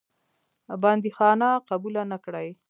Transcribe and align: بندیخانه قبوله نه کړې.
بندیخانه 0.83 1.49
قبوله 1.69 2.01
نه 2.11 2.17
کړې. 2.25 2.49